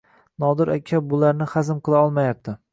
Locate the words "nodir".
0.43-0.71